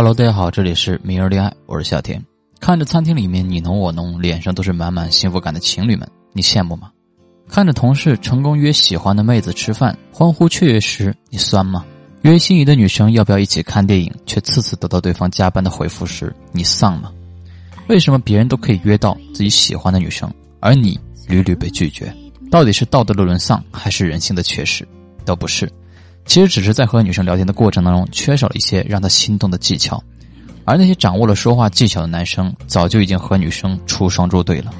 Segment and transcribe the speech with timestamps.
[0.00, 2.24] Hello，大家好，这里是明日恋爱，我是夏天。
[2.58, 6.90] 看着餐厅里面你侬我侬，脸上都是满满幸福感的情侣们，你羡慕吗？
[7.50, 11.84] 看着同事成功约喜欢的妹子吃饭，欢呼雀跃时，你酸吗？
[12.22, 17.12] 约心仪的女生要不要一起看电影，却次次得到对方加班的回复时，你丧吗？
[17.88, 20.98] 为什么别人都可以约到自己喜欢的女生，而你
[21.28, 22.10] 屡屡被拒绝？
[22.50, 24.88] 到底是道德的沦丧，还是人性的缺失？
[25.26, 25.70] 都不是。
[26.30, 30.00] 其实只是在和女生聊天的过程当中，缺少了一些让她心动的技巧，
[30.64, 34.72] 而那些掌握了说话技巧的男生，早就已经和女生出双入对了。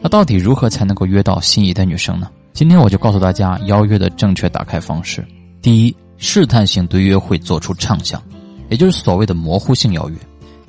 [0.00, 2.30] 那到底如何才能够约到心仪的女生呢？
[2.54, 5.22] 今天我就告诉大家邀约的正确打开方式。
[5.60, 8.22] 第一，试探性对约会做出畅想，
[8.70, 10.16] 也就是所谓的模糊性邀约，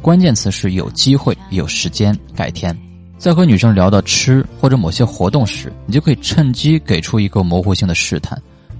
[0.01, 2.77] 关键词是有机会、有时间、改天。
[3.17, 8.37] 在和女生聊到吃或者某些活动时，你就可以趁机给出一个模糊性的试探。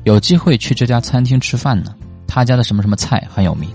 [0.08, 1.94] 有机会去这家餐厅吃饭呢，
[2.26, 3.70] 他家的什么什么菜很有名。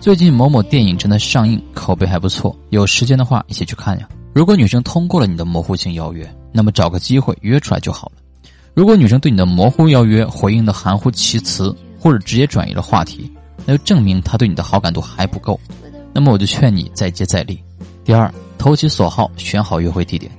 [0.00, 2.58] 最近某某电影正在上映，口碑还不错。
[2.70, 4.08] 有时间的话，一起去看呀。
[4.32, 8.22] 如果女生通过了你的模糊性邀约，那么找个机会约出来就好了。
[8.72, 11.68] 如果女生对你的模糊邀约回应的含糊其辞，
[12.00, 13.30] 或者直接转移了话题，
[13.66, 15.60] 那就证明她对你的好感度还不够。
[16.14, 17.62] 那么我就劝你再接再厉。
[18.06, 20.32] 第二，投其所好，选好约会地点。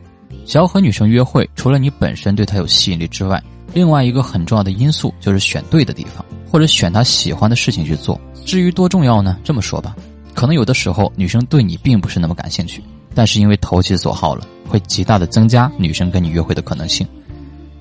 [0.44, 3.40] 想要和女生约会，除了你本身对她有吸引力之外，
[3.76, 8.20] 另外一个很重要的因素就是选对的地方，或者选他喜欢的事情去做。
[8.46, 9.38] 至于多重要呢？
[9.44, 9.94] 这么说吧，
[10.34, 12.82] 可能有的时候女生对你并不是那么感兴趣，
[13.14, 17.06] 但是因为投其所好了，会极大的增加女生跟你约会的可能性。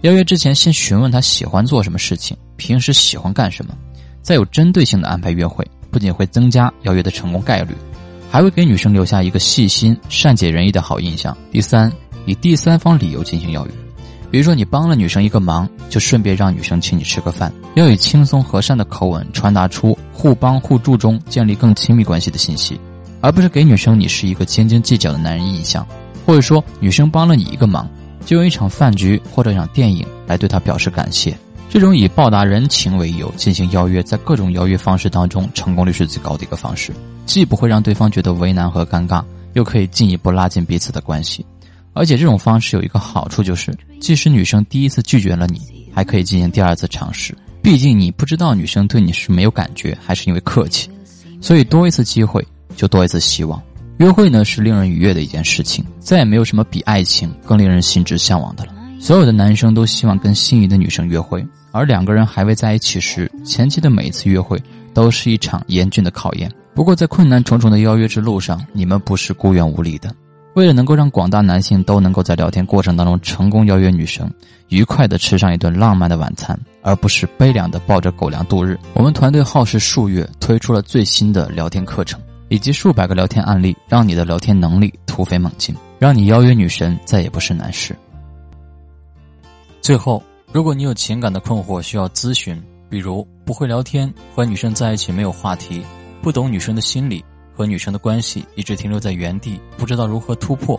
[0.01, 3.73] 邀约之前先询问她喜欢做什么事情，平时喜欢干什么，
[4.21, 7.73] 再有针对性的安排约会，不仅会增加邀约的成功概率，
[8.29, 11.37] 还会给女生留下一个细心、善解人意的好印象。
[11.53, 11.93] 第三，
[12.27, 13.73] 以第三方理由进行邀约。
[14.35, 22.77] 比如说，你帮了女生一个忙，就顺便让女生请你吃个饭，要以轻松和善的口吻传达出互帮互助中建立更亲密关系的信息，
[23.21, 25.87] 而不是给女生你是一个斤斤计较的男人印象。
[26.27, 27.89] 或者说，女生帮了你一个忙，
[28.27, 31.33] 就用一场饭局或者一场电影来对她表示感谢。
[31.71, 36.93] 这种以报答人情为由进行邀约，在各种邀约方式当中，成功率是最高的一个方式，
[37.25, 39.23] 既不会让对方觉得为难和尴尬，
[39.53, 41.47] 又可以进一步拉近彼此的关系。
[41.95, 45.61] 而且这种方式有一个好处，就是即使女生第一次拒绝了你，
[45.95, 47.35] 还可以进行第二次尝试。
[47.63, 50.91] 毕竟你不知道女生对你是没有感觉，还是因为客气，
[51.41, 52.47] 所以多一次机会
[52.77, 53.63] 就多一次希望。
[53.99, 58.75] 约会呢是令人愉悦的一件事情，再也没有什么比爱情更令人心之向往的了。
[59.01, 64.61] 所有的男生都希望跟心仪的女生约会，而两个人还未在一起时，前期的每一次约会
[64.93, 66.51] 都是一场严峻的考验。
[66.75, 70.13] 不过在困难重重的邀约之路上，你们不是孤远无力的。
[70.55, 74.31] 为了能够让广大男性都能够在聊天过程当中成功邀约女生，
[74.69, 87.97] 愉快的吃上一顿浪漫的晚餐，而不是悲凉的抱着狗粮度日，我们团队耗时数月推出了最新的聊天课程，以及数百个聊天案例，让你的聊天能力突飞猛进，让你邀约女神再也不是难事。
[89.81, 90.23] 最后，
[90.53, 95.83] 如果你有情感的困惑需要咨询，比如不会聊天，和女生在一起没有话题，
[96.23, 97.25] 不懂女生的心理。
[97.55, 100.79] 和女生的关系一直停留在原地，不知道如何突破，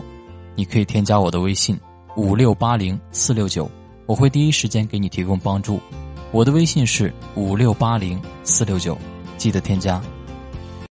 [0.54, 1.78] 你可以添加我的微信
[2.16, 3.70] 五六八零四六九，
[4.06, 5.80] 我会第一时间给你提供帮助。
[6.32, 8.96] 我的微信是五六八零四六九，
[9.38, 10.02] 记得添加。